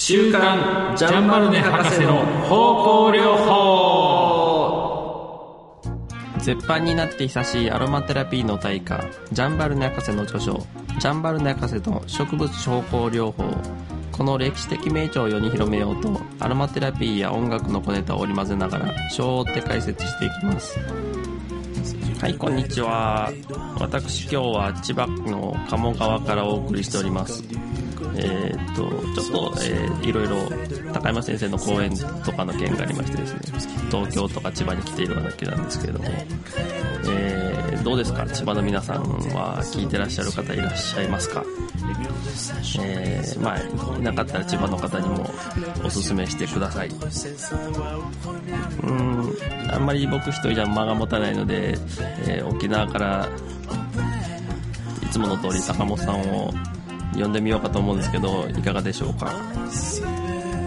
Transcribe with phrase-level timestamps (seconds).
[0.00, 4.78] 週刊ジャンバルネ博士の方向療法。
[6.38, 10.64] 絶版になって久しいアロマテラピーの大家ジャンバルネ博士の著書
[11.00, 13.44] 「ジャンバルネ博士の植物方向療法」
[14.16, 20.78] この歴史的名著を世に広めようとアロマテラピーや音楽の小ネタを織り交ぜながら章を追って解説していきます。
[22.20, 23.32] はいこんにちは。
[23.80, 27.42] 私今日は千葉の鴨川からお送りしております。
[28.20, 30.36] えー、っとちょっと、えー、いろいろ
[30.92, 33.40] 高山先生の講演とかの件がありましてですね
[33.90, 36.06] 東京とか千葉に来ているわけなんですけれども、
[37.08, 38.26] えー、どうですか？
[38.26, 41.44] 千葉の皆さんは聞いてらっしゃる方いらっしゃいますか？
[42.80, 43.58] えー、まあ
[43.98, 45.30] いなかったら千葉の方にも
[45.84, 46.88] おすすめしてください。
[48.82, 49.34] うん
[49.70, 51.76] あんまり僕一人じゃ間が持たないので、
[52.26, 53.28] えー、沖縄から
[55.02, 56.52] いつもの通り坂本さんを
[57.14, 59.32] 呼んでみようかと思うんですけどいかがでしょうか？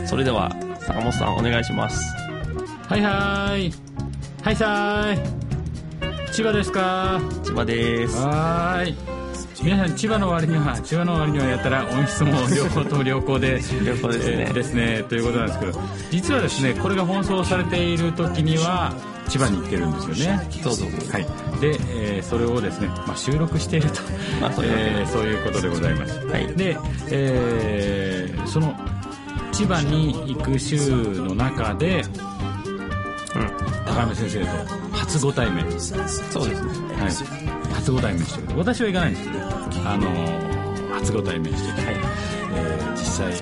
[0.05, 0.51] それでは
[0.81, 2.03] 坂本さんお願いします。
[2.87, 3.71] はいはい。
[4.43, 6.33] はいさーい。
[6.33, 7.19] 千葉ですか？
[7.43, 8.17] 千葉です。
[8.17, 8.95] はーい。
[9.63, 14.45] 皆さん千葉の割には千葉の割にはやったら音質も両方とも良好で 良好ですね。
[14.47, 15.03] えーですね。
[15.07, 15.79] ということなんですけど
[16.09, 18.91] 実はですねこれが放送されている時には
[19.31, 20.49] 千葉に行ってるんですよね。
[20.63, 21.23] どうぞはい。
[21.61, 24.01] で、えーそれをですね、まあ、収録していると、
[24.41, 26.17] まあそうえーそういうことでございます。
[26.27, 26.47] はい。
[26.55, 26.77] で、
[27.09, 28.75] えーその
[29.51, 32.03] 千葉に行く週の中で
[33.85, 34.47] 高山先生と
[34.95, 35.63] 初ご対面。
[35.79, 36.69] そうですね。
[36.95, 38.57] はい、初ご対面してる。
[38.59, 39.45] 私は行かないんですけど、
[39.89, 40.51] あのー
[40.93, 41.91] 初ご対面してきて、
[42.53, 43.35] えー実際、え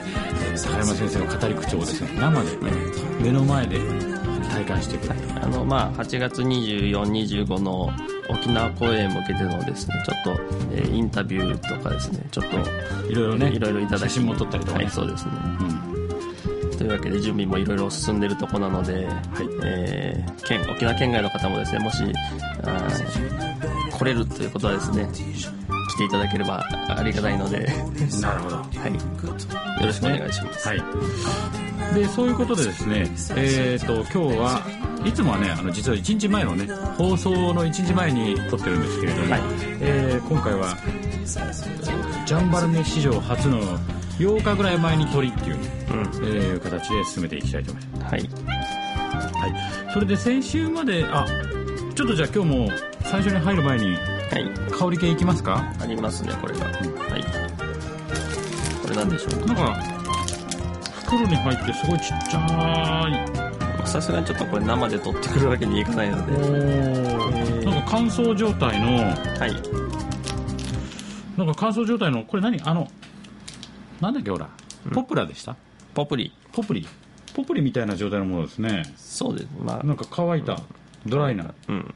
[0.56, 2.50] ー高山先生の語り口調をですね生で、
[3.22, 3.78] 目の前で
[4.64, 7.02] 体感してくれた、あのまあ8月24、
[7.46, 7.90] 25の
[8.30, 10.42] 沖縄公演に向けてのですねちょっと、
[10.74, 13.16] えーインタビューとかですねちょっとい。
[13.16, 14.86] ろいろねいろいろいただき写真も撮ったりとかね。
[14.86, 15.32] はいそうですね。
[16.72, 16.78] うん。
[16.78, 19.08] というわけで準備もいろいろ進んでるとこなので、
[19.64, 22.04] えー県沖縄県外の方もですねもし
[22.64, 27.68] あー来れるということはですね来ていただければありがたいので、
[28.22, 28.56] なるほど。
[28.56, 30.84] はい、よろしくお願いします、はい。
[31.94, 34.62] でそういうことでですねえっ、と今日は
[35.04, 36.68] いつもはねあの実は1日前のね
[36.98, 39.42] 放送の1日前に撮ってるんですけれども、はい。
[39.82, 40.78] えー今回は
[42.26, 43.62] ジャンバルネ史上初の
[44.20, 45.62] 8日ぐらい前に撮りっていう、うん。
[45.62, 48.14] えー形で進めていきたいと思います。
[48.14, 48.22] はい。
[49.40, 51.26] はい、それで先週まであ
[51.96, 52.70] ちょっとじゃあ今日も
[53.04, 53.98] 最初に入る前に
[54.32, 54.46] はい。
[54.72, 55.74] 香り系いきますか？
[55.80, 56.76] ありますねこれが、はい。
[58.82, 59.76] これなんでしょうなんか
[61.02, 62.40] 袋に入ってすごいちっちゃ
[63.78, 66.34] かさすがにちょっとこれ生で撮ってくるわけにいかないので。
[66.34, 66.36] い
[67.66, 69.54] おなんか乾燥状態のはい。
[71.38, 72.62] なんか乾燥状態のこれ何？
[72.62, 72.88] あの
[74.00, 74.50] なんだっけほら。
[74.94, 75.56] ポプラでした、
[75.94, 76.32] ポプリ。
[76.54, 76.88] ポプリ。
[77.36, 78.84] ポプリみたいな状態のものですね。
[78.96, 79.48] そうです。
[79.62, 79.84] まあ。
[79.84, 80.60] なんか乾いた。
[81.06, 81.54] ドライな。
[81.68, 81.94] うん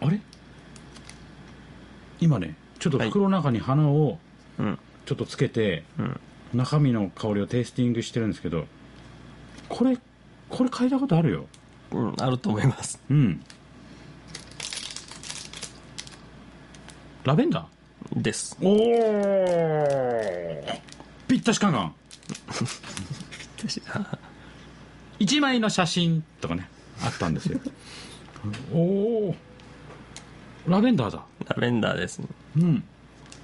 [0.00, 0.20] あれ？
[2.20, 4.18] 今ねちょっと袋の中に花を
[4.58, 4.78] うん。
[5.06, 6.20] ちょっとつけて、うん。
[6.54, 8.66] 中身の香りをテイスティングしてるんですけど
[9.68, 9.98] これ
[10.48, 11.46] これ嗅いだことあるよ。
[11.92, 13.00] うんあると思います。
[13.10, 13.42] うん。
[17.24, 18.22] ラベンダー？
[18.22, 18.56] です。
[18.62, 20.64] おお
[21.26, 21.94] ぴったしカンガン。
[25.18, 26.68] 一枚の写真とかね
[27.02, 27.60] あったんですよ。
[28.72, 29.36] おお
[30.68, 31.24] ラベンダーだ。
[31.48, 32.26] ラベンダーですね。
[32.56, 32.84] うん。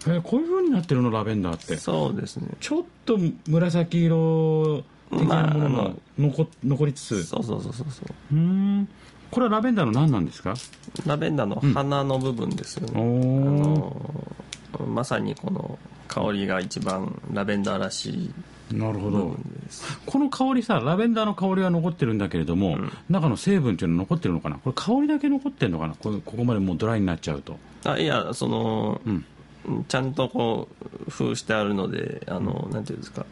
[0.07, 1.77] えーこういう風になってるのラベンダーって。
[1.77, 2.49] そうですね。
[2.61, 3.19] ちょっと
[3.49, 7.25] 紫色的なものまああが残残りつつ。
[7.25, 8.35] そうそうそうそうそう。
[8.35, 8.89] うーん。
[9.31, 10.55] これはラベンダーの何なんですか？
[11.07, 13.03] ラベンダーの花の部分ですよね、おあ
[14.79, 18.31] おのまさにこの香りが一番ラベンダーらしい
[18.73, 19.37] なるほど。
[20.07, 22.79] この香りさラベンダーの香りは残ってるんだけれども、
[23.11, 24.57] 中の成分っていうのは残ってるのかな？
[24.57, 25.95] これ香りだけ残ってるのかな？
[25.95, 27.59] これここまでもうドライになっちゃうと。
[27.85, 29.25] あいやその、うん。
[29.89, 30.69] ちゃんとこ
[31.07, 33.27] う封してあるのであの、なんていうんですか？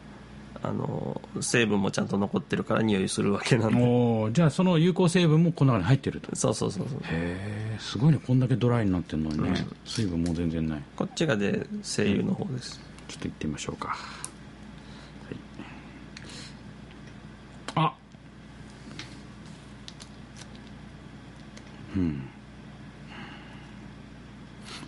[0.61, 3.83] あの成分もちゃんと残ってるから匂いするわけなんで。
[3.83, 6.33] おーじゃあその有効成分もこの中に入ってると。
[6.35, 6.99] そうそうそうそう。
[6.99, 8.19] へえすごいね。
[8.25, 9.75] こんだけドライになってるのにね、うん。
[9.85, 10.83] 水分も全然ない。
[10.95, 12.79] こっちがで精油の方です。
[13.09, 13.97] ちょっと行ってみましょうか、はい、
[17.75, 17.93] あ
[21.95, 22.29] うん。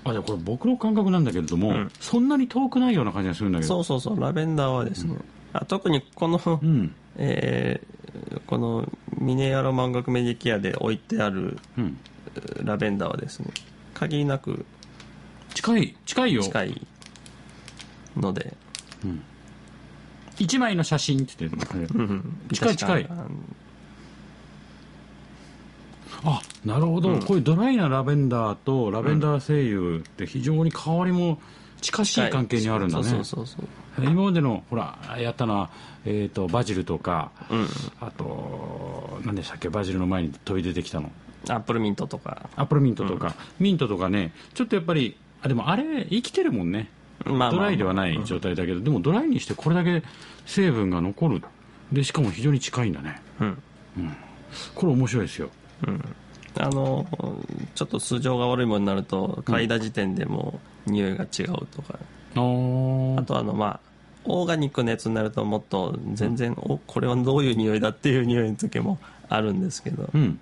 [0.03, 1.91] あじゃあこれ僕の感覚なんだけれども、うん。
[1.99, 3.67] そんなに遠くないような感じがするんだけど。
[3.67, 5.15] そうそうそうラベンダーはですね、
[5.53, 6.95] あ特にこの、うん。
[7.17, 7.95] えー
[8.47, 11.97] このミネアロマン学メディケアで置いてあるうん。
[12.63, 13.47] ラベンダーはですね
[13.93, 14.65] 限りなく
[15.53, 16.43] 近い近いよ。
[16.43, 16.87] 近い
[18.15, 18.55] ので、
[19.03, 19.21] うん。
[20.37, 23.09] 1枚の写真って言ってるのうん近い近い
[26.23, 31.39] あなるほど、こういうドライなラベンダーとラベンダー精油って非常に香りも
[31.81, 33.65] 近しい関係にあるんだね、そうそうそう
[33.97, 34.05] そう。
[34.05, 35.69] 今までのほらやったのは、
[36.05, 37.67] えー、とバジルとか、うん。
[38.01, 41.11] あと何でしたっけバジルの前に飛び出てきたの。
[41.47, 42.49] アップルミントとか。
[42.55, 44.33] アップルミントとか、ミントとかね。
[44.53, 46.89] ちょっとやっぱりあでもあれ生きてるもんね。
[47.23, 50.03] ドライではない状態だけど、でもドライにしてこれだけ
[50.45, 51.41] 成分が残る。
[51.91, 53.21] でしかも非常に近いんだね。
[53.39, 53.57] うん。
[54.73, 55.49] これ面白いですよ
[56.57, 57.05] あの
[57.75, 61.99] ちょっと素性が悪いものになると嗅いだ時点でもう匂いが違うとか、
[62.35, 63.19] あー。
[63.19, 63.79] あとあのまあ
[64.23, 68.97] オーガニックのやつになるともっと全然、おこれはどういう匂いだっていう匂いの時も
[69.29, 70.09] あるんですけど。
[70.13, 70.39] うん。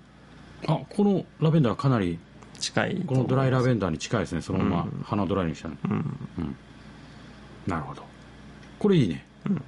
[0.66, 2.18] あこのラベンダーはかなり
[2.58, 4.40] 近いとこのドライラベベンダーに近いですね。
[4.40, 6.56] そのまま鼻ドライにしたの、うん。
[7.66, 8.02] なるほど。
[8.78, 9.26] これいいね。
[9.46, 9.54] うん。
[9.54, 9.62] はい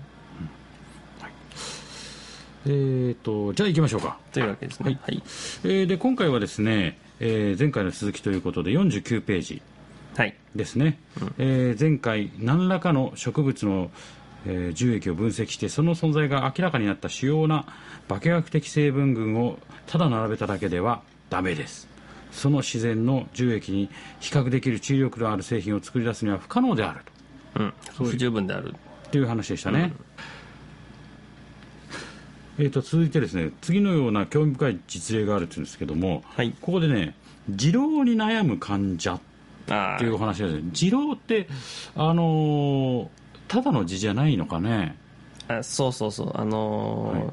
[2.68, 4.18] えー、とじゃあ行きましょうか。
[4.32, 4.98] というわけですね。
[5.00, 5.22] はい。
[5.64, 9.62] えーで今回はですね、えー前回の続きということで49ページ。
[10.16, 10.34] はい。
[10.54, 10.98] ですね、
[11.38, 13.90] えー前回何らかの植物の、
[14.46, 17.66] えー樹液を分析してその存在が明らかになった主要な
[18.08, 21.88] 化学的成分群をただ並べただけではダメです。
[22.32, 23.88] その自然の樹液に
[24.20, 27.00] 比較できる治癒力のある製品を作り出すには不可能である
[27.54, 27.72] うん。
[27.96, 28.74] 不十分である。
[29.10, 29.92] という話でしたね、
[32.58, 36.54] えー、と続いてですね次のような興味深い実例があるというんですけども、はい。
[36.60, 37.14] ここでね
[37.48, 39.20] 二郎に悩む患者
[39.68, 41.48] あっていうお話ですね二郎って
[41.94, 43.08] あのー
[43.48, 44.96] ただの字じゃないのかね？
[45.46, 46.32] あそうそうそう。
[46.34, 47.30] あのーはい。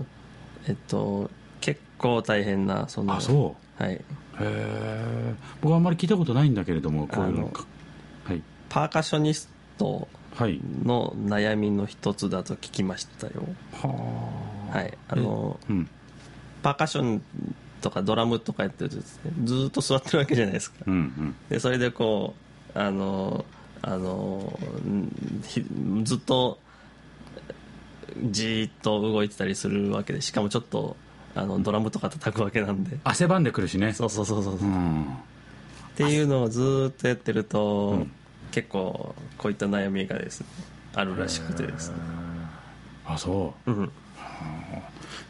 [0.67, 3.83] えっと結構大変なそのあそう。
[3.83, 3.93] はい。
[3.93, 4.03] へ
[4.41, 7.47] え僕はあんまり聞いたことないんだけれどもこういうの。
[7.47, 7.65] か
[8.25, 8.43] はい。
[8.69, 9.49] パーカッショニス
[9.79, 10.59] トはい。
[10.83, 13.33] の悩みの一つだと聞きましたよ。
[13.81, 14.97] はあはい。
[15.07, 15.89] あのうん。
[16.63, 17.21] パーカッション
[17.81, 19.31] とかドラムとかやってるとですね。
[19.43, 20.77] ずーっと座ってるわけじゃないですか。
[20.87, 21.35] うんうん。
[21.49, 22.33] でそれでこ
[22.75, 23.45] うあの
[23.81, 24.57] あの
[26.03, 26.59] ずっと
[28.31, 30.95] じーっと動いてたりするわけでしかもちょっと
[31.35, 32.97] あのドラムとか叩くわけなんで。
[33.03, 33.93] 汗ばんでくるしね。
[33.93, 34.57] そうそうそうそう、う。
[34.57, 35.05] っん。
[35.95, 38.05] ていうのをずーっとやってると、
[38.51, 40.47] 結構こういった悩みがですね
[40.95, 41.95] あるらしくてですね。
[43.05, 43.71] あそう。
[43.71, 43.91] うん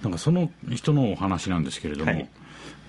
[0.04, 2.30] なんかその人のお話なんですけれども、はい。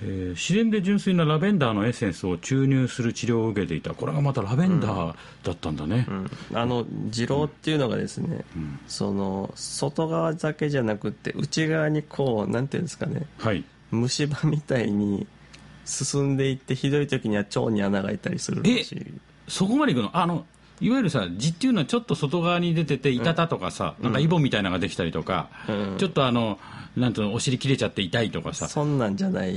[0.03, 3.95] えー自然で純粋なラベンダーのエッセンスを注入する治療を受けていた。
[3.95, 6.31] これがまたラベンダーだったんだね、うん。
[6.53, 8.45] あの二郎っていうのがですね、
[8.89, 13.27] その外側だけじゃなくて内側にこうなんていうんですかね。
[13.39, 13.65] はい。
[13.93, 15.29] 虫歯みたいに
[15.85, 19.15] 進んでいってひどい時には腸に穴が開いたりするらしい。
[19.47, 20.11] そこまでいくの？
[20.13, 20.45] あの
[20.81, 25.97] いわゆるさ痔っていうのはちょっと外側に出てていたたとかさ、なんかイボみたいなのができたりとか、うん。
[25.99, 26.59] ちょっとあの
[26.97, 28.69] なんていうのお尻切れちゃって痛いとかさ。
[28.69, 29.55] そんなんじゃない。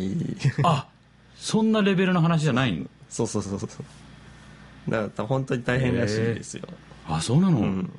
[0.64, 0.88] あ
[1.36, 2.86] そんなレベルの話じゃないの？
[3.10, 6.64] そうそうそうそうだから本当に大変らしいですよ、
[7.08, 7.90] あそうなの、ん。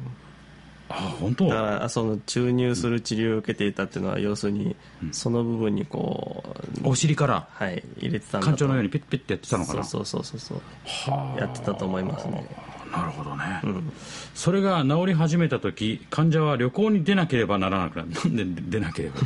[0.88, 1.49] あ本当？
[1.49, 4.75] だからあその注入する治療を受けていたっていうのは要するに
[5.12, 6.43] その部分にこ
[6.82, 7.47] うお尻から？
[7.50, 9.85] はい入れてたんだ館長のようににピッピッてやってたのかな？
[9.85, 10.61] そうそうそうそう。
[10.85, 11.41] はあ。
[11.41, 12.44] やってたと思いますね
[12.93, 13.93] なるほどね、ん。
[14.35, 18.08] それが治り始めた時患者は旅行に出なければならなくなる。
[18.35, 19.17] なんで出なければ。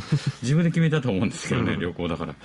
[0.41, 2.35] 自分で決めたと思うんですけどね、旅行だから。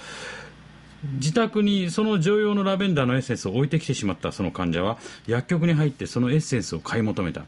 [1.14, 7.44] 自宅にその常用のラベンダーのエッセンスを置いてきてしまったその患者は薬局に入ってそのエッセンスを買い求めた。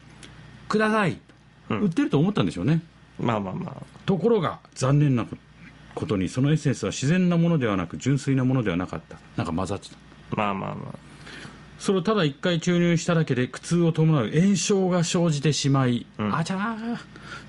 [0.68, 1.18] ください、
[1.68, 2.80] 売ってると思ったんでしょうね。
[3.18, 3.83] まあまあまあ。
[4.06, 5.26] ところが残念な
[5.94, 9.18] ことにそのエッセンスは自然なものではなく純粋なものではなかった。
[9.37, 9.97] なんか混ざってた。
[10.37, 11.10] まあまあまあ
[11.80, 16.99] それをただ一回注入しただけで苦痛を伴う炎症が生じてしまい、あちゃー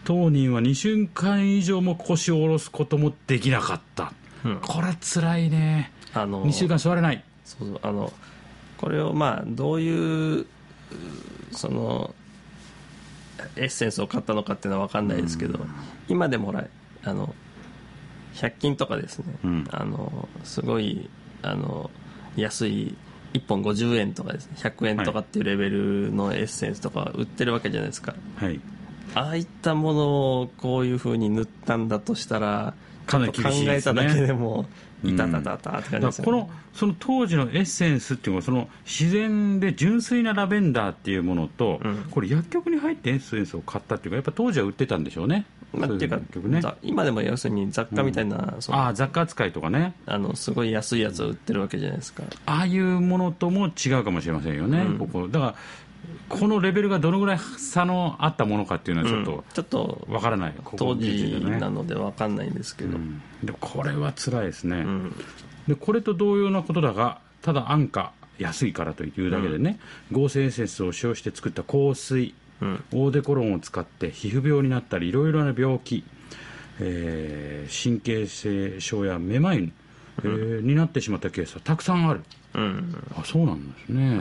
[0.06, 4.14] 当人は2週間以上も腰を下ろすこともできなかった、
[4.62, 5.92] これ辛いね。
[6.14, 7.22] あの2週間座れない。
[7.44, 8.12] そうそうあの
[8.78, 10.48] これをまあどういうう
[11.52, 12.16] その
[13.58, 15.60] エッセンスを買ったのかっていうのは分かんないですけど、
[16.08, 16.66] 今でもほら
[17.04, 17.36] あの
[18.36, 19.68] 100均とかですね、うん。
[19.72, 21.10] あのすごい
[21.42, 21.92] あの
[22.38, 22.96] 安い
[23.34, 28.60] 1本50円とかですね100円とかっていうレベルのエッセンスとか売ってるわけじゃないですか、はい。
[29.16, 32.74] ああいったものをこういうふうに塗ったんだとしたら
[33.06, 34.02] かなり厳しい考ですね。
[34.02, 34.66] えただけでも
[35.04, 35.14] うん。
[35.14, 36.32] いたたたたって感じだですよね。
[36.32, 42.06] からこのその当時のエッセンスっていうのはその自然で純粋なラベンダーっていうものと、うん。
[42.12, 46.62] これ薬局に入ってエッセンスを買ったっていうかやっぱ当時は売ってたんでしょうね、まあっていうかね。
[46.62, 49.94] ざ今でも要するに雑貨みたいな、そのああ雑貨扱いとかね。
[50.06, 52.24] あのすごい安いやつを売ってるわけじゃないですか。
[52.46, 54.98] ああいうものとも違うかもしれませんよね、うん。
[54.98, 55.56] ここだから
[56.30, 63.22] このレベルがどのぐらい差のあったものかっていうのはちょっとちょっとわからない、当時なので分かんないんですけど、うん。
[63.44, 65.16] でもこれは辛いですね、うん。
[65.68, 69.80] でこれと同様なことだがただ安価安いからというだけでね、
[70.12, 72.34] 合成エッセンスを使用して作った香水、うん
[72.94, 76.04] オーデコロンを使って皮膚病になったりいろいろな病気、
[76.80, 79.72] えー神経性症やめまい、
[80.24, 82.22] えーになってしまったケースはたくさんある。
[82.54, 82.96] うん。
[83.16, 84.20] あそうなんですね、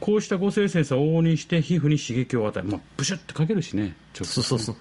[0.00, 4.76] こうした合成センスは往々にして皮膚に刺激を与え、まあ、ブシュッてかけるしねちょっとそうそうそう。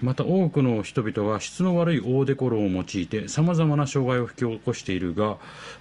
[0.00, 5.36] また多くの人々が質の悪いオーデコロンを用いてさまざまな障害を引き起こしているが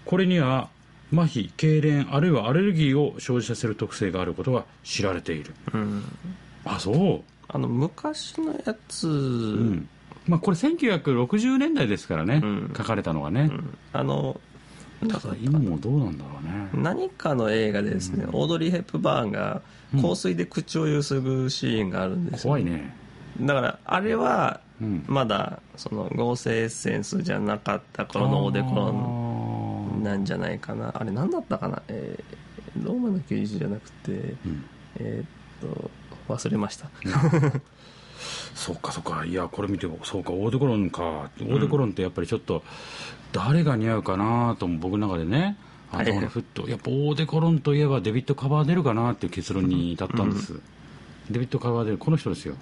[0.06, 0.70] これには
[1.14, 5.54] 麻痺痙攣あるいはアレルギーを生じさせる特性があることが知られている。
[5.74, 6.04] うん。
[6.66, 7.22] あそう。
[7.48, 9.90] あの昔のやつ、うん。
[10.28, 12.74] まあこれ1960年代ですからね、うん。
[12.76, 13.52] 書かれたのがね、
[13.94, 14.40] あの
[15.08, 16.70] ただ今もどうなんだろうね。
[16.74, 19.62] 何かの映画でですね、オードリー・ヘップバーンが
[20.02, 22.96] 香水で口をゆすぐシーンがあるんですよ、怖いね。
[23.40, 25.04] だからあれはうん。
[25.08, 29.33] まだその合成エッセンスじゃなかった頃のオーデコン
[30.04, 30.92] なんじゃないかな。
[30.94, 32.38] あれ何だったかな、えー
[32.84, 34.66] ローマの休日じゃなくて、ん。
[34.98, 35.92] えーっと
[36.28, 36.90] 忘れました、
[38.56, 39.26] そうかそうか。
[39.26, 41.04] いやこれ見てそうかオーデコロンか。
[41.04, 42.64] オーデコロンってやっぱりちょっと
[43.32, 45.58] 誰が似合うかなと僕の中でね
[45.92, 46.06] はい。
[46.06, 46.68] 頭にふっと。
[46.70, 50.60] やっぱオーデコロンといえばデビッド・カバーデルかなっていう結論に至ったんです、
[51.30, 52.56] デビッド・カバーデルこの人ですよ。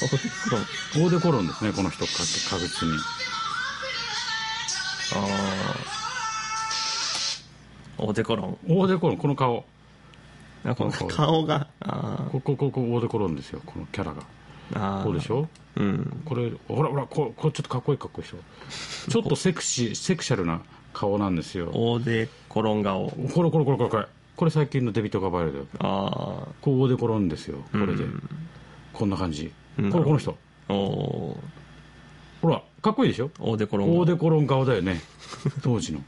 [0.00, 2.12] オーデコロンですねこの人か
[2.50, 2.94] 確実に
[8.08, 8.58] オーデコロン。
[8.68, 9.66] オーデコロンこの顔。
[10.64, 11.44] あこの顔。
[11.44, 11.66] が。
[11.80, 15.02] あここここオーデコロンですよこのキャラが。
[15.04, 15.46] こうでしょ？
[15.76, 16.22] うん。
[16.24, 20.62] これほらほらここれちょっとかっこいいかっこいいでしょちょっとセクシー セクシャルな
[20.94, 21.68] 顔なんですよ。
[21.74, 23.10] オーデコロン顔。
[23.34, 24.06] これこれこれこれこれ。
[24.36, 28.04] これ最近のデビッド・カバーデルあこうオーデコロンですよこれで、
[28.94, 29.52] こんな感じ。
[29.78, 29.90] うん。
[29.92, 30.34] これこの人。
[30.68, 31.36] あおー。
[32.40, 33.30] ほらかっこいいでしょ？
[33.40, 33.98] オーデコロン顔。
[33.98, 35.02] オーデコロン顔だよね。
[35.62, 36.00] 当時の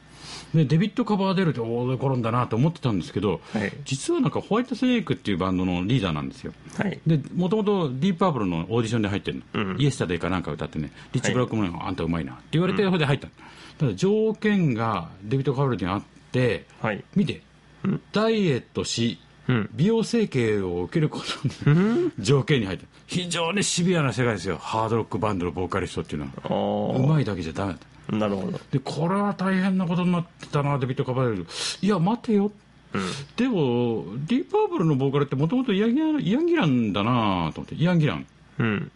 [0.55, 3.73] でデビッド・カバーデルってオーデコロンだなと思ってたんですけど、はい。
[3.85, 6.53] 実はなんかホワイトスネークっていうバンドのリーダーなんですよ。
[6.77, 7.01] はい。
[7.07, 9.81] でもともとディープパープルのオーディションで入ってるの、うん。
[9.81, 10.91] イエスタデイかなんか歌ってね。
[11.13, 12.33] リッチ・ブラックマン、あんたうまいな。
[12.33, 13.27] って言われて、それで入った。
[13.29, 13.33] の
[13.79, 16.03] ただ条件がデビッド・カバーデルにあっ
[16.33, 17.05] てはい。
[17.15, 17.43] 見て、
[17.85, 18.01] うん。
[18.13, 19.71] ダイエットしうん。
[19.75, 21.21] 美容整形を受けるこ
[21.65, 24.59] とに条件に入ってる非常にシビアな世界ですよ。
[24.59, 26.95] ハードロックバンドのボーカリストっていうのは。
[26.95, 27.79] あうまいだけじゃダメだ
[28.09, 28.61] なるほど。
[28.71, 31.47] でこれは大変なことになってたなデビッド・カバーデル。
[31.83, 32.51] いや待てよ。
[32.93, 33.03] うん。
[33.37, 37.75] でもディープパープルのボーカルってもともとイアン・ギランだなと思って。
[37.77, 38.27] イアン・ギラン。
[38.59, 38.93] うん。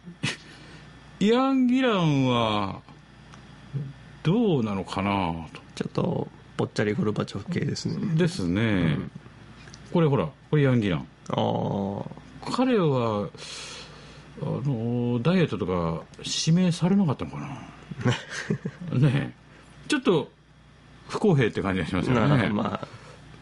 [1.19, 2.81] イアン・ギランは
[4.23, 5.61] どうなのかなと。
[5.75, 8.15] ちょっとぽっちゃりゴルバチョフ系ですね。
[8.15, 8.97] ですね、
[9.91, 11.07] これほらこれイアン・ギラン。
[11.29, 13.29] ああ彼は
[14.41, 17.47] あのダイエットとか指名されなかったのかな
[18.03, 18.13] ね。
[19.03, 19.31] え
[19.87, 20.31] ちょっと
[21.07, 22.49] 不公平って感じがしますよなね。
[22.49, 22.87] まあ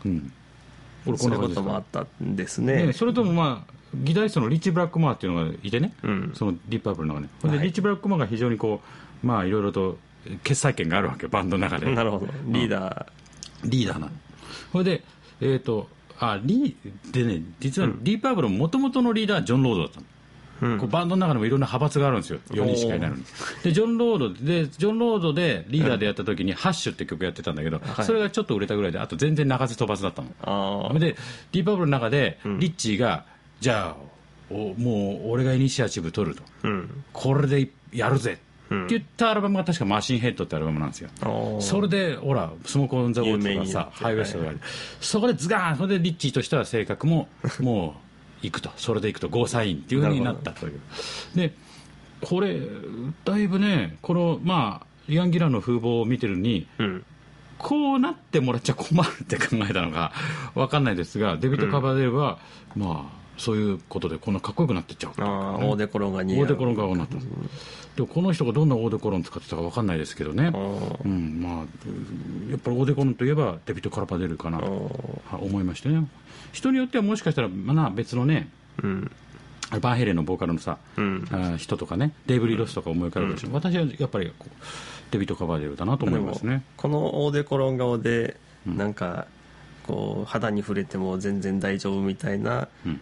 [0.05, 0.31] うん
[1.05, 1.31] 俺こん。
[1.31, 2.87] な感じですかともあったんですね。
[2.87, 2.93] ね。
[2.93, 6.31] それともまあギタリストのリッチ・ブラックマーっていうのがいてね、うん。
[6.35, 7.59] そのディープパープルの中ではい。
[7.65, 8.81] リッチ・ブラックマーが非常にこ
[9.23, 9.97] うまあいろいろと
[10.43, 11.93] 決裁権があるわけバンドの中で。
[11.93, 12.27] なるほど。
[12.45, 13.07] リーダ
[13.63, 14.11] リーダーなの。
[14.71, 15.03] それで
[15.41, 15.87] えっ、と
[16.19, 20.05] あリーでね実はディープパープルもともとのリーダーはジョン・ロードだったの。
[20.05, 20.12] ー
[20.63, 20.77] うん。
[20.79, 22.39] こうバンドの中でもいろんな派閥があるんですよ。
[22.49, 23.23] 4人しかいないのに。
[23.63, 28.05] でジョン・ロードでジョン・ロードでリーダーでやった時に「ハッシュって曲やってたんだけど、はい。
[28.05, 30.89] それがちょっと売れたぐらいであと全然鳴かず飛ばずだったの。
[30.99, 31.15] で
[31.51, 33.25] ディープパープルの中でリッチーが、
[33.59, 34.13] じゃあ
[34.49, 36.43] おもう俺がイニシアチブ取ると。
[36.63, 37.03] うん。
[37.11, 38.39] これでやるぜ。
[38.69, 38.85] うん。
[38.85, 41.09] って言ったアルバムが確か「マシンヘッド」ってアルバムなんですよ。
[41.59, 44.59] それでほらスモーク・オン・ザ・ウォーズとかさハイウエストとかある。
[45.01, 47.27] そこでズガーンそれでリッチーとしては性格も
[47.59, 47.95] も
[48.43, 48.71] う行くと。
[48.77, 49.77] それで行くとゴーサイン。
[49.77, 50.79] っていうふうになったという。
[51.35, 51.53] で
[52.21, 52.59] これ
[53.25, 57.05] だいぶねこのまあイアン・ギランの風貌を見てるにうん。
[57.59, 60.11] こうなってもらっちゃ困るって考えたのか
[60.53, 62.37] 分かんないですがデビッド・カバーデルは、
[62.75, 65.13] まあそういうことでこんなかっこよくなってっちゃう。
[65.13, 66.41] かねああオーデコロンが似合う。
[66.41, 67.19] オーデコロン顔になったん。
[67.19, 70.51] でもこの人がどんなオーデコロン使ってたか分かんないですけどね。
[71.03, 71.53] うんまあ
[72.49, 74.65] やっぱりオーデコロンといえばデビッド・カバーデルかなと
[75.31, 76.07] 思いましてね。
[76.51, 78.49] 人によってはもしかしたらまあ別のね
[78.81, 79.11] うん。
[79.81, 81.27] バンヘレンのボーカルのさ、うん。
[81.31, 84.31] あー人とかねデイブリー・ロスとか思い浮かべるでしょ、私はやっぱり
[85.09, 86.63] デビッド・カバーデルだなと思いますね。
[86.77, 88.37] このオーデコロン顔で
[88.67, 89.25] なんか
[89.87, 93.01] こう肌に触れても全然大丈夫みたいなうん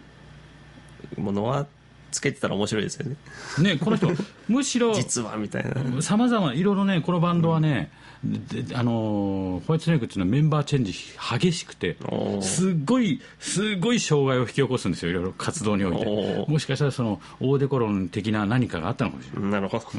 [1.18, 1.66] ものは
[2.10, 3.16] つけてたら面白いですよね。
[3.58, 4.08] ねこの人
[4.48, 6.02] むしろ 実はみたいな。
[6.02, 7.90] さまざまいろいろねこのバンドはね、
[8.22, 11.96] であのーホワイトスネークっていうのはメンバーチェンジ激しくて
[12.40, 16.50] すっごいすごい障害を引き起こすんですよいろいろ活動において。
[16.50, 19.50] もしかしたらそのオーデコロン的な何かがあったのかもしれない。
[19.50, 19.92] なるほど、こ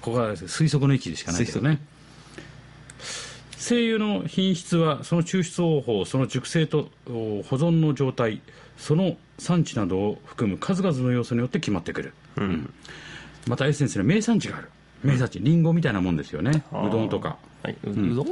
[0.00, 1.80] こは推測の域でしかないけどね。
[3.62, 8.40] 精油の品質はその抽出方法その熟成とお保存の状態
[8.76, 12.72] その産地などを含む数々の要素によって決まってくる、うん。
[13.46, 14.70] またエッセンスには名産地がある。
[15.02, 16.64] 名産地リンゴみたいなもんですよね。
[16.70, 18.28] うどんとか、はい、ううどん、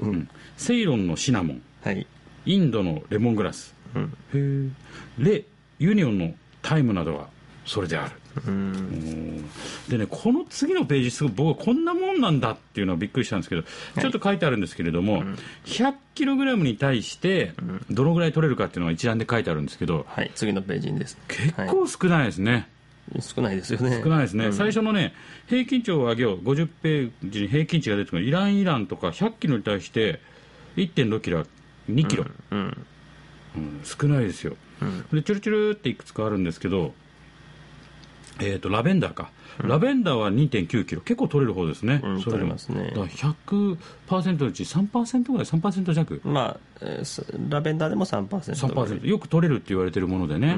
[0.00, 1.62] うん、セイロンのシナモン。
[1.82, 2.06] はい。
[2.44, 4.04] インドのレモングラス、うん。
[4.04, 4.70] へえ
[5.18, 5.44] レ
[5.78, 7.28] ユニオンのタイムなどは
[7.64, 8.14] それである
[8.46, 9.44] うん。
[9.88, 15.24] でねこの次のページすごい僕はこんなもんなんだっていうのはびっくりしたんですけど、ちょっと書いてあるんですけれども、
[15.64, 17.52] 100kg に対して
[17.90, 21.16] どのぐらい取れるかっていうのが一覧で書いてあるんですけどはい次のページにです。
[21.28, 22.66] 結構少ないですね、はい
[23.20, 24.02] 少ないですよね。
[24.04, 25.14] 少ないですね、最初のね
[25.46, 26.38] 平均値を上げよう。
[26.40, 28.24] 50ページに平均値が出てくる。
[28.24, 30.20] イランイランとか 100kg に対して
[30.76, 31.46] 1.6キロ
[31.90, 32.84] 2キロ、うん。
[33.56, 33.80] うん。
[33.82, 34.56] 少ないですよ、
[35.10, 36.92] でチュルチュルっていくつかあるんですけど、
[38.40, 39.30] えー、とラベンダーか、
[39.62, 41.00] ラベンダーは2 9キロ。
[41.00, 42.84] 結構取れる方ですね、うん取れますね。
[42.84, 46.20] だから100%のうち3%ぐらい3%弱。
[46.24, 48.98] まあ、えーすラベンダーでも3%ぐらい。
[49.00, 50.56] 3%よく取れるって言われてるものでね、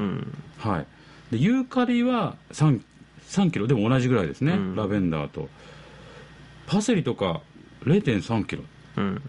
[0.57, 0.85] はい、
[1.31, 2.81] でユーカリは 3,
[3.27, 3.67] 3キロ。
[3.67, 5.49] でも同じぐらいですね、ラベンダーと。
[6.67, 7.41] パセリとか
[7.85, 8.63] 0.3キロ。
[8.97, 9.21] うん。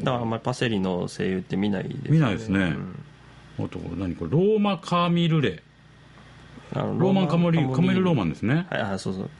[0.00, 2.10] だからあんまりパセリの精油って見ないですよね。
[2.10, 2.76] 見ないですね、
[3.58, 4.32] あと何これ？
[4.32, 5.62] ローマカーミルレ
[6.72, 7.94] ローマンカモリカモリ。
[7.94, 8.66] ルローマンンですね。
[8.70, 9.30] はいはいそうそう。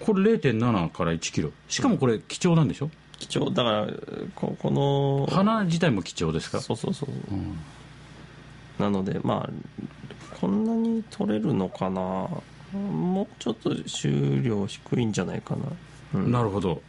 [0.00, 2.90] これ0.7から1キロしかもこれ貴重なんでしょ？
[3.18, 3.50] 貴重。
[3.50, 3.86] だから
[4.34, 6.60] ここの花自体も貴重ですか？
[6.60, 9.50] そうそうそう、なのでまあ
[10.40, 12.28] こんなに取れるのかな。
[12.72, 15.64] もうちょっと収量低いんじゃないかな、
[16.14, 16.32] うん。
[16.32, 16.82] なるほど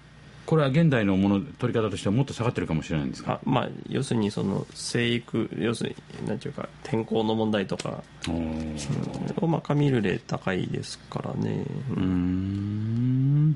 [0.46, 3.34] これは現代のもの取り方としてはもっと下がってるかもしれないんですか？
[3.36, 9.42] あまあ要するにその生育要するになんていうか天候の問題とかおー。
[9.42, 13.54] ローマカミルレ高いですからね、うーん。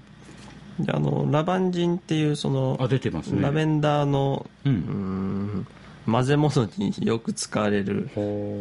[0.80, 3.42] であのラバンジンっていうそのあ出てますね。
[3.42, 8.10] ラベンダーのううんーん混ぜ物によく使われる。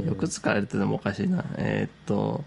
[0.04, 1.44] よく使われてるのもおかしいな。
[1.58, 2.42] えーっと、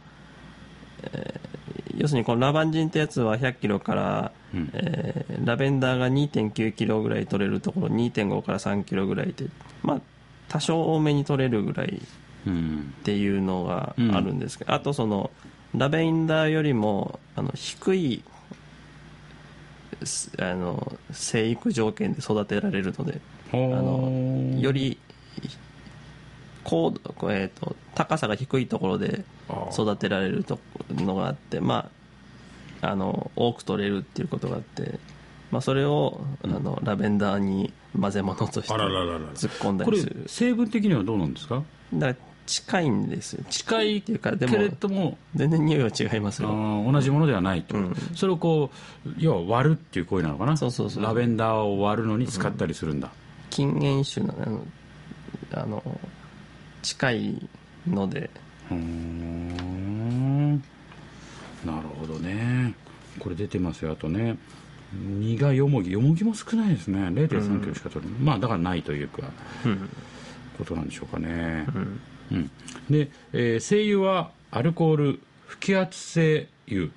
[1.04, 1.59] えー
[1.99, 4.69] 要するにこのラバンジンってやつは100キロから、うん。
[4.73, 9.45] えーラベンダーが2.9キロぐらい取れるところ2.5から3キロぐらいで
[9.83, 10.01] まあ
[10.49, 12.01] 多少多めに取れるぐらい
[12.45, 12.93] うん。
[12.99, 15.31] っていうのがあるんですけど、あとその
[15.75, 18.23] ラベンダーよりもあの低い
[20.03, 23.19] すあの生育条件で育てられるので
[23.51, 24.97] あのより
[26.63, 29.23] 高度、えー、と高さが低いところで
[29.71, 30.59] 育てられると
[30.91, 31.89] のがあって、ま
[32.81, 34.99] あ、あの多く取れるっていうことがあって、
[35.51, 40.23] まあ、それをあのラベンダーに混ぜ物として突っ込んだこれりする。
[40.27, 41.63] 成分的にはどうなんですか？
[41.93, 43.43] だから近いんですよ。
[43.49, 47.95] 近いっていうかでもけれども全然匂いは違いますあよー同じものではないと、うん。
[48.15, 48.71] それをこ
[49.05, 50.57] う要は割るっていう行為なのかな？
[50.57, 51.03] そうそうそう。
[51.03, 53.09] ラベンダーを割るのに使ったりするんだ、
[53.49, 54.62] 禁煙種なの
[55.53, 55.83] あの
[56.81, 57.49] 近い
[57.88, 58.29] ので
[58.71, 60.63] うーん。
[61.65, 62.73] なるほどね。
[63.19, 64.38] これ出てますよあとね。
[64.93, 65.91] 実がよもぎ。
[65.91, 66.99] よもぎも少ないですね。
[67.08, 69.23] 0 3キロしか取れない、まあだからないというか
[69.65, 69.89] うん
[70.58, 72.01] ことなんでしょうかね、うん。
[72.32, 72.51] うん、
[72.89, 76.89] で、えー精油はアルコール不揮発性油。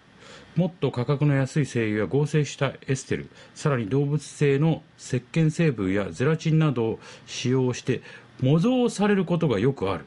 [0.57, 3.31] もっと価格の安い精油や合成したエステル。
[3.55, 8.03] さらに動物性の石鹸成分やゼラチンなどを使用して
[8.41, 10.05] 模造されることがよくある。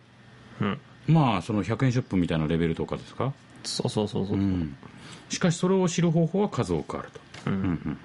[0.62, 4.76] うんまあその100円ショップみたいなレベルとかですか、そうそうそうそう、うん、
[5.30, 7.20] しかしそれを知る方法は数多くあると。
[7.48, 7.98] うん。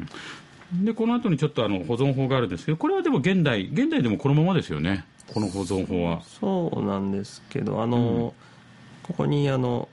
[0.85, 5.05] でこの後にちょっとあの保存法があるんですけどこれはでも現代現代でもこのままですよね。
[5.33, 6.23] この保存法は。
[6.23, 8.35] そうなんですけどあの、
[9.03, 9.89] ここにあの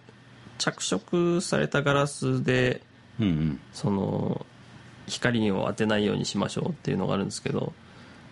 [0.57, 2.81] 着色されたガラスで
[3.19, 3.59] うんうん。
[3.73, 4.45] その
[5.07, 7.73] 光を当てないようにしましょうっていうのがあるんですけど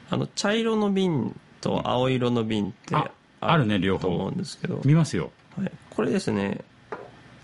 [0.09, 5.31] あの茶色の瓶と青色の瓶ってああるね両方と思うんですけど、見ますよ。
[5.57, 6.61] はい、これですね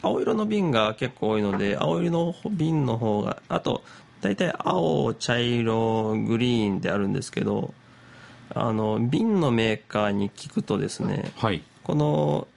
[0.01, 3.83] 青色の瓶が結構多いので青色の瓶の方があと
[4.21, 7.73] 大体青茶色グリーンであるんですけど
[8.53, 11.63] あの瓶のメーカーに聞くとですねはい。
[11.83, 12.47] この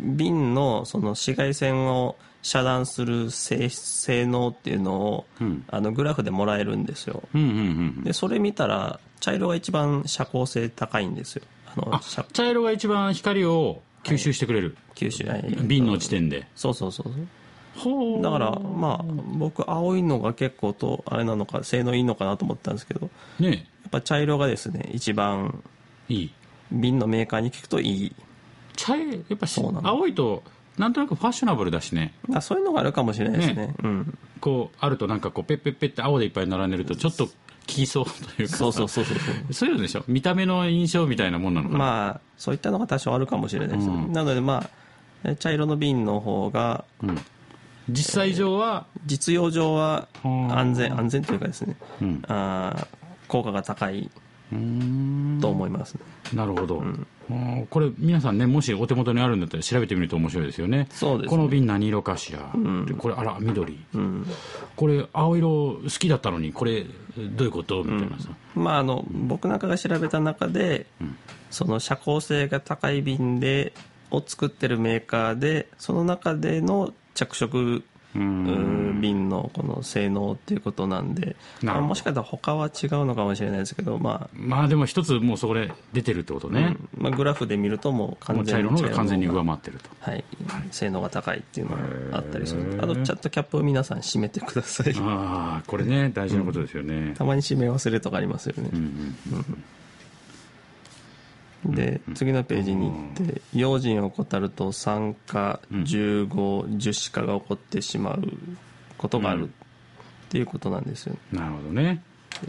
[0.00, 5.64] 瓶のその紫外線を遮断する性性能っていうのを、うん。
[5.68, 7.22] あのグラフでもらえるんですよ。
[7.34, 8.04] うんうんうん。
[8.04, 11.42] でそれ見たら茶色が一番遮光性高いんですよ
[11.76, 12.00] あの
[12.32, 16.46] 茶色が一番光を吸収してくれる、九州はい瓶の時点で。
[16.54, 17.12] そうそうそう
[17.76, 18.22] そう。
[18.22, 19.04] だからまあ
[19.36, 23.10] 僕青いのが結構とあれなのか性能いいのかなと思ったんですけど。
[23.38, 25.62] やねっぱ茶色がですね一番
[26.08, 26.32] いい。
[26.72, 28.14] 瓶のメーカーに聞くといい。
[28.76, 29.04] 茶や
[29.34, 29.88] っぱしそうなの。
[29.88, 30.42] 青いと
[30.78, 32.14] なんとなくファッショナブルだしね。
[32.32, 33.66] あそういうのがあるかもしれないですね。
[33.66, 34.18] ねうん。
[34.40, 37.32] こうあるとなんかこうペッペッペッって青でいっぱい並んでるとちょっと効
[37.70, 38.56] きそうというか。
[38.56, 39.52] そうそうそうそうそう。
[39.52, 40.04] そういうのでしょ？
[40.08, 44.12] 見た目の印象みたいなもんなのかな、まあそういったのが多少あるかもしれないです、うん。
[44.12, 44.70] なのでまあ
[45.24, 47.18] え茶色の瓶の方がうん、
[47.88, 51.76] 実際上は、実用上はうん安全安全というかですね。
[52.02, 52.22] うん。
[52.28, 52.86] あー
[53.28, 54.10] 効果が高い
[55.40, 56.00] と思いますね。
[56.34, 57.06] なるほど、うん
[57.70, 60.88] これ皆さんねもしお手元にあるんだったら調べてみると面白いですよね。
[60.90, 61.30] そうですね。
[61.30, 62.86] この瓶何色かしら、ん。
[62.86, 63.78] でこれあら緑。
[63.94, 64.26] うん。
[64.74, 65.48] これ青色
[65.84, 66.82] 好きだったのにこれ
[67.16, 67.84] どういうこと？
[67.84, 70.86] みたいなさ、まああの僕なんかが調べた中で、
[71.50, 73.74] その遮光性が高い瓶で
[74.10, 89.90] を作ってるメーカーでその中での着色うんうん瓶のこの性能っていうことなんで、あもしかしたら他は違うのかもしれないですけど、ままあでも一つもうそこで出てるってことあね、まあ、グラフで見るともうも完う茶色全にの方が完全に上回ってると。
[90.00, 90.24] はい、
[90.70, 91.76] 性能が高いっていうの
[92.10, 94.94] があったりするあとチャットキャップを皆さん閉めてください。
[94.98, 99.16] ああこれね大事なことですよね、たまに閉め忘れとかありますよね、うん
[101.64, 108.22] で次のページに行って用心を怠ると酸化重合樹脂化が起こってしまう
[108.96, 109.52] ことがあるっ
[110.30, 112.02] ていうことなんですよ、うん、なるほどね、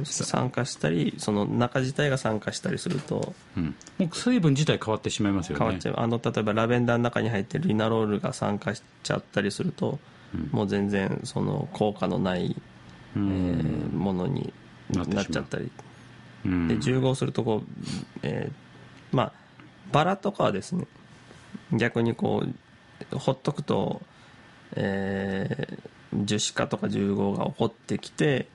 [0.04, 5.60] 酸化したりその中自体が酸化したりするとうん、もう水分自体変わってしまいますよね。
[5.60, 10.00] 変わっちゃう、あの例えばラベンダーの中に入ってるリナロールが酸化しちゃったりすると、
[10.52, 12.56] もう全然その効果のない、
[13.16, 14.54] うえんーものに
[14.92, 15.70] なっちゃったり。
[16.46, 16.48] う。
[16.48, 16.68] ん。
[16.70, 17.70] で重合するとこう、
[18.24, 18.71] えー
[19.12, 19.34] まあ
[19.92, 20.86] バラとかはですね
[21.72, 22.44] 逆にこ
[23.12, 24.02] うほっとくと、
[24.76, 28.48] えー樹脂化とか重合が起こってきて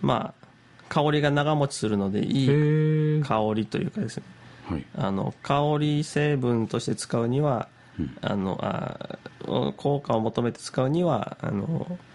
[0.00, 0.46] まあ
[0.88, 4.24] 香りが長持ちするのでいい香りというかですね。
[4.68, 4.86] はい。
[4.96, 7.68] あの香り成分として使うには、
[8.22, 9.18] あのあ
[9.76, 12.09] 効果を求めて使うにはあのじ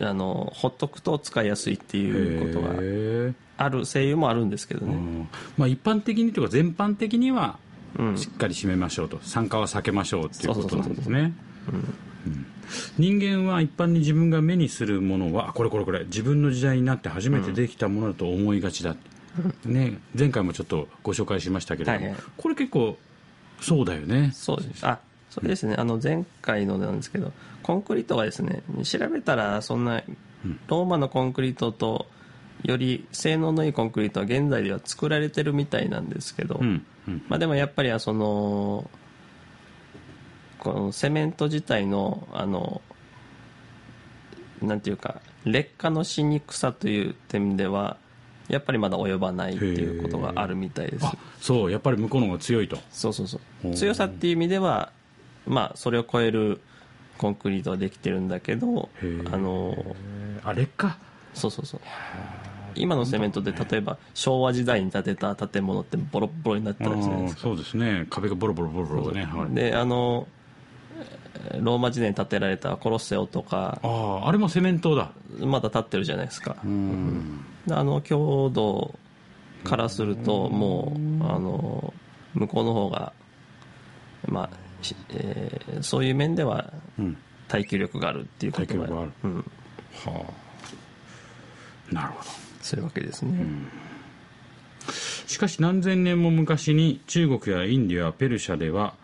[0.00, 2.74] あのほっとくと使いやすいっていうことが
[3.56, 5.28] ある声優もあるんですけどね、うん。
[5.56, 7.58] まあ一般的にというか全般的には
[7.98, 8.16] うん。
[8.16, 9.20] しっかり締めましょうと。
[9.22, 11.34] 酸化は避けましょうっていうことなんですね。
[11.72, 12.46] うん。
[12.98, 18.96] 人間は一般に自分が目にするものはあこれこれこれ自分の時代になって初めてできたものだと思いがちだ、
[19.66, 22.22] ね、前回もちょっとご紹介しましたけれども、はいはい。
[22.36, 22.96] これ結構
[23.60, 24.30] そうだよね。
[24.34, 24.86] そうです。
[24.86, 24.98] あ
[25.32, 25.76] それですね。
[25.78, 30.02] あの前回のなんですけどコンクリートがですね調べたらそんな
[30.66, 32.06] ローマのコンクリートと
[32.64, 37.22] より性能のいいコンクリートは現在では作られてるみたいなんですけど、うんうん。
[37.28, 38.90] まあ、でもやっぱりはその
[40.58, 42.82] このセメント自体のあの
[44.60, 47.96] なんていうか劣化のしにくさという点では
[48.48, 51.06] やっぱりまだ及ばないっていうことがあるみたいです。
[51.06, 52.76] あそうやっぱり向こうの方が強いと。
[52.90, 53.74] そうそうそう。
[53.74, 54.92] 強さっていう意味では
[55.46, 56.60] まあそれを超える
[57.18, 58.88] コンクリートはできてるんだけど
[59.32, 59.76] あの
[60.44, 60.98] あ劣化
[61.34, 61.80] そうそうそう。
[62.74, 67.42] 今のセメントで例えば昭和時代に建てた建物ってボロッボロになってたりするんですか。
[67.42, 68.06] そうですね。
[68.10, 70.26] 壁がボロボロボロボロね、はい、であの
[71.44, 73.88] えーローマ時代に建てられたコロッセオとかあ
[74.24, 75.12] ああれもセメントだ。
[75.40, 76.56] まだ建ってるじゃないですか。
[76.60, 76.64] あ
[77.84, 78.94] の強度
[79.64, 81.92] からするともうあの
[82.34, 83.12] 向こうの方が
[84.28, 84.56] まあ、し
[85.10, 87.16] えーそういう面ではうん。
[87.48, 89.12] 耐久力があるっていうこと耐久力がある。
[89.24, 89.42] うん、は
[91.90, 91.94] あ。
[91.94, 92.30] なるほど。
[92.62, 93.44] そういうわけですね、
[95.26, 98.94] しかし何千年も昔に中国やインディアペルシャでは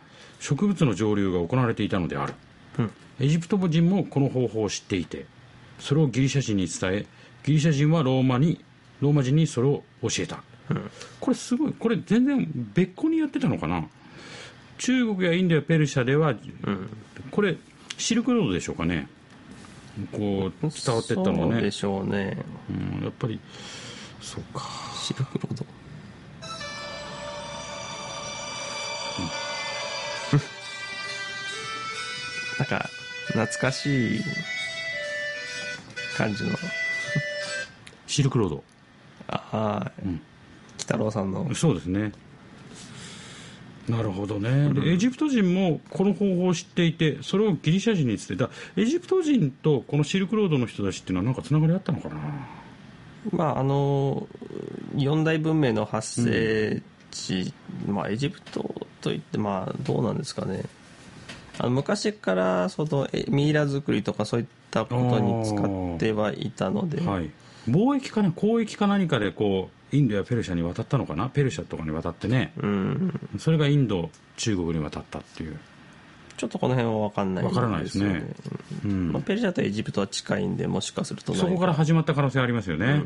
[0.40, 2.34] 植物の蒸留が行われていたのである、
[2.78, 2.90] うん。
[3.20, 5.26] エジプト人もこの方法を知っていて
[5.78, 7.06] それをギリシャ人に伝え
[7.44, 8.64] ギリシャ人はローマに
[9.00, 10.42] ローマ人にそれを教えた、
[11.20, 13.86] これすごいこれ全然別個にやってたのかな
[14.78, 16.34] 中国やインドやペルシャでは、
[17.30, 17.56] これ
[17.98, 19.08] シルクロードでしょうかね。
[20.12, 21.52] こう伝わってったのはね。
[21.54, 22.38] そうでしょうね。
[22.70, 23.40] うん、やっぱり
[24.20, 24.64] そうか。
[25.02, 25.66] シルクロード。
[32.58, 32.88] なんか
[33.26, 34.20] 懐かしい
[36.16, 36.50] 感じの。
[38.06, 38.64] シルクロード。
[39.28, 39.92] ああ、
[40.76, 41.54] 北郎さんの。
[41.54, 42.12] そうですね
[43.88, 48.50] なるほどね、でエジプト人もこの方法を知っていてそれをギリシャ人に伝えた。
[48.76, 52.16] エジプト人とこのシルクロードの人たちっていうのは何かつながりあったのかな？
[53.32, 54.26] まああの
[54.96, 57.52] 四大文明の発生地、
[57.86, 60.64] まあエジプトといってまあどうなんですかね。
[61.58, 67.30] あの昔からそのえミイラ作りとかそういったことに使ってはいたので、はい、
[67.68, 71.28] 貿易かな交易か何かでこうインドやペルシャに渡ったのかな？
[71.28, 72.52] ペルシャとかに渡ってね。
[72.56, 75.58] うん、それがインド中国に渡ったっていう。
[76.36, 78.14] ちょっとこの辺は分かんないわからないですね。
[78.14, 78.22] よ
[78.84, 79.12] うん。
[79.12, 83.02] まあ、ペルシャとエジプトは近いんでもしかするとそこから始まった可能性ありますよね、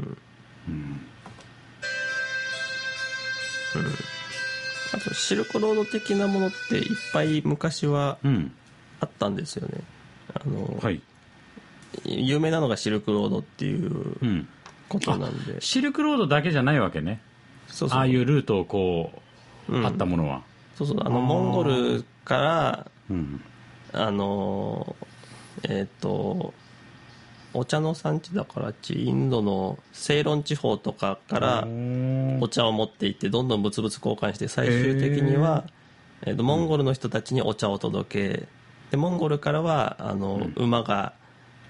[4.95, 8.53] あとシルクロード的なものっていっぱい昔はうん。
[9.01, 9.81] あったんですよね。
[10.33, 11.03] あの、はい、
[12.05, 14.49] 有名なのがシルクロードっていううん、
[14.93, 15.61] ことなんで。
[15.61, 17.21] シルクロードだけじゃないわけね。
[17.69, 17.99] そうそう。
[17.99, 19.11] ああいうルートをこ
[19.69, 20.43] う、うんあったものは、
[20.77, 20.97] そうそう。
[21.01, 23.41] あのモンゴルからうん、
[23.93, 24.97] あの
[25.69, 26.55] えっ、と
[27.53, 31.67] お茶の産地だからインドのセイロン地方とかから
[32.41, 35.65] お茶を持って行ってどんどん物々交換して最終的には、
[36.23, 38.49] えーとモンゴルの人たちにお茶を届け
[38.91, 41.15] でモンゴルからはあの、馬が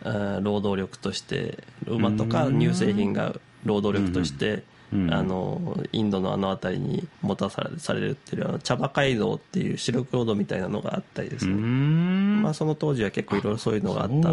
[0.04, 3.34] 労働力として馬とか乳製品が
[3.64, 4.62] 労働力として、うん
[5.10, 12.42] あのインドのあの辺りに持たされされるっていうあの茶葉街道っていうシルクロードみたいなのがあったりですうね、ん。
[12.42, 14.30] まあ、その当時は結構いろいろそういうのがあった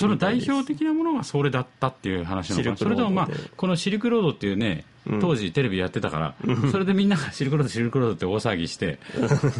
[0.00, 5.20] その代表的なものがそれだったっていう話なのかそれともまあこのシルクロードっていうねうん。
[5.20, 6.34] 当時テレビやってたから、
[6.70, 8.98] それでみんながシルクロードシルクロードって大騒ぎして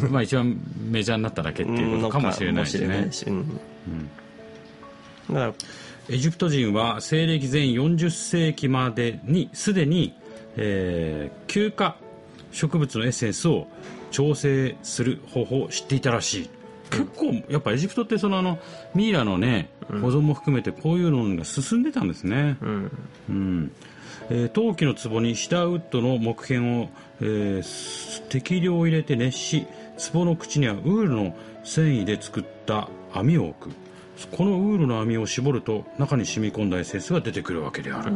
[0.09, 0.59] まあ一番
[0.89, 3.59] メジャーになっただけっていうことかもしれないですねうん
[5.29, 5.53] だから
[6.09, 10.13] エジプト人は西暦前40世紀までにすでに、
[10.55, 11.95] えー休暇
[12.51, 13.67] 植物のエッセンスを
[14.09, 16.49] 調整する方法を知っていたらしい。
[16.89, 18.59] 結構やっぱエジプトってそのあの
[18.95, 22.91] ミイラのね保存も含めてこういうのが進んでたんですね、うん。
[23.29, 23.71] うん。
[24.29, 26.89] えー陶器の壺にシダーウッドの木片を、
[27.21, 29.67] えーす適量入れて熱し
[30.13, 33.86] 壺の口にはウールの繊維で作った網を置く
[34.31, 38.11] このウールの網を絞ると中に染み込んだエッセンスが出てくるわけである、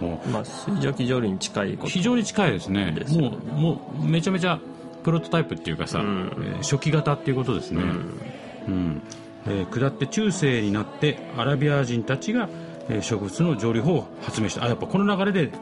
[0.00, 0.28] もう。
[0.28, 1.88] まあ水蒸気蒸留に近いこと。
[1.88, 2.92] 非常に近いですね。
[2.92, 3.04] ね。
[3.20, 4.58] もうもうめちゃめちゃ
[5.04, 6.32] プロトタイプっていうかさ、ん。
[6.40, 9.02] えー初期型っていうことですね、うん。
[9.46, 12.48] えー下って中世になってアラビア人たちが、
[12.88, 14.64] えー植物の蒸留法を発明した。
[14.64, 15.52] あやっぱこの流れで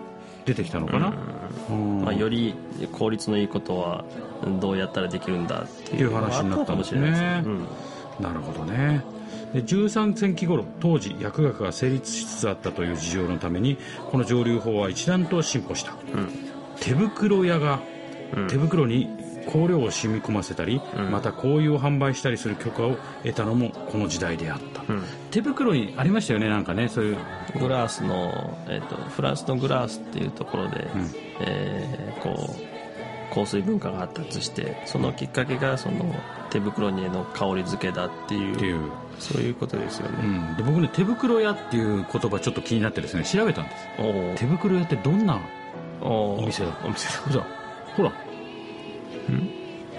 [0.47, 1.13] 出てきたのかな、
[1.71, 2.03] うん。
[2.03, 2.55] まあ、より
[2.93, 4.05] 効率のいいことは
[4.61, 7.01] どうやったらできるんだっていう話になったんですね。
[7.01, 7.67] のかもしれないですね。
[8.21, 9.16] なるほどね
[9.53, 13.79] で13世紀頃当時薬学が成立しつつあったという事情のために
[14.11, 15.95] この蒸留法は一段と進歩した、
[16.81, 17.81] 手袋屋が
[18.35, 18.49] うん。
[18.49, 19.09] 手袋に
[19.47, 21.11] 香料を染み込ませたり、うん。
[21.11, 25.05] また香油を販売したりする許可を得たのもこの時代であった、うん。
[25.31, 27.17] 手袋にありましたよねなんかねそういう。
[27.59, 30.89] グラースの、えー、とフランスのグラースっていうところで、ん。
[31.41, 32.77] えーこう
[33.35, 36.15] 香水文化が発達してそのきっかけがその
[36.49, 38.55] 手袋にの香り付けだっていう。
[38.55, 43.87] っていう、そういうことですようね、ん、で僕ね手袋屋っていう言葉ちょっと気になってですね調べたんです。
[44.37, 45.41] 手袋屋ってどんな
[46.01, 46.79] お店だ？
[46.85, 47.47] お店だ。
[47.97, 48.13] ほら。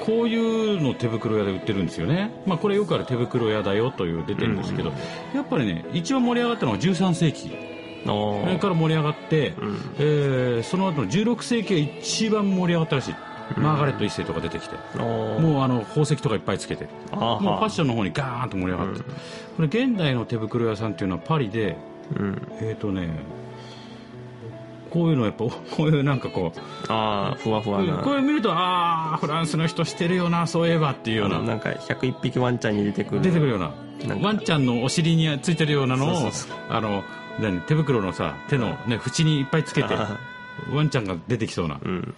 [0.06, 4.94] こういうの手袋屋で売ってるんですよね、まあ、これよくある手袋屋だよという出てるんですけど、
[5.34, 7.50] やっぱりね一番盛り上がったのが13世紀。
[8.06, 9.78] から盛り上がって、うん。
[10.00, 13.16] えーその後の16世紀が一番盛り上がったらしい、
[13.56, 19.06] マーガレット一世とか出てきてもうあの宝石とかいっぱいつけてもうファッはションの方にガーンと盛り上がって、うん。
[19.70, 21.78] これ現代の手袋屋さんっていうのはパリで
[22.18, 22.42] うん。
[22.62, 23.10] えっ、とね
[24.90, 26.60] こういうのやっぱ こういうなんかこう
[26.92, 27.98] ああふわふわな。
[27.98, 31.40] これ見るとああフランスの人してるよなそういえばっていうような。
[31.40, 33.22] なんか101匹ワンちゃんに出てくる。
[33.22, 33.72] 出てくるような。
[34.22, 36.32] ワンちゃんのお尻についてるようなのを
[36.70, 37.04] あの
[37.40, 40.18] 何手袋のさ手の、ね、縁にいっぱいつけてあ
[40.72, 41.80] ワンちゃんが出てきそうな。
[41.84, 42.14] うん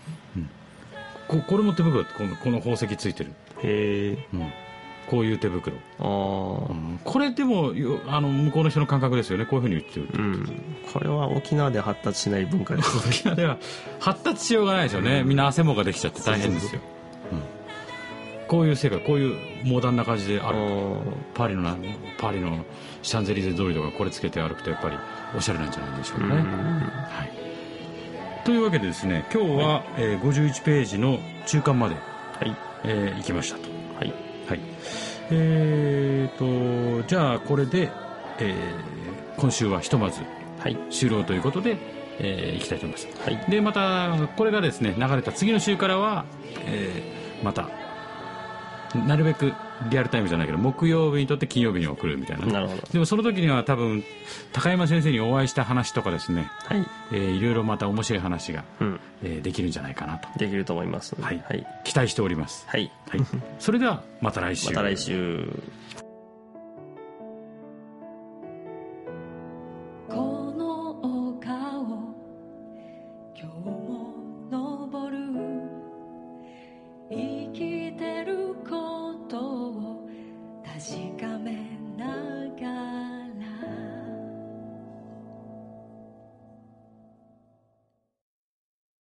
[1.29, 4.51] ここれも手袋このこの宝石ついてる、へえうん、
[5.07, 6.99] こういう手袋、ああうん。
[7.03, 9.45] これでもよあの向こうの人の感覚ですよね。
[9.45, 10.75] こういうふうに言ってるうん。
[10.91, 13.57] これは沖縄で発達しない文化です沖縄では
[13.99, 15.23] 発達しようがないですよね。
[15.23, 16.81] みんな汗もができちゃって大変ですよ。
[17.31, 17.59] うん。
[18.47, 20.57] こういう世界こういうモダンな感じである
[21.35, 21.77] パリのな
[22.17, 22.65] パリの
[23.03, 24.97] シャンゼリゼ通りとかこれつけて歩くとやっぱり
[25.37, 27.38] おしゃれなんじゃないでしょうかね、はい、
[28.45, 32.01] というわけでですね今日は、えー51ページの中間まで、は
[32.45, 32.55] い。
[32.83, 33.63] えー行きましたと。
[33.97, 34.13] はい。
[34.47, 34.59] はい。
[35.31, 37.91] えーとじゃあこれで、
[38.39, 40.21] えー今週はひとまず
[40.59, 40.77] はい。
[40.89, 41.77] 終了ということで、
[42.19, 43.21] えーいきたいと思います。
[43.21, 43.37] はい。
[43.49, 46.25] でまたこれがですね流れた次の週からは、
[46.65, 47.69] えーまた
[49.07, 49.53] なるべく
[49.89, 52.45] リアルタイムじゃないけど木曜日にとって金曜日に送るみたいな。
[52.45, 52.81] なるほど。
[52.91, 54.03] でもその時には多分
[54.51, 56.85] 高山先生にお会いした話とかですね、はい。
[57.11, 58.99] えーいろいろまた面白い話が、うん。
[59.23, 60.27] えーできるんじゃないかなと。
[60.37, 61.15] できると思います。
[61.21, 61.43] はい。
[61.47, 63.21] はい、期待しております、はい、はい、
[63.59, 64.67] それではまた来週。
[64.67, 65.47] また来週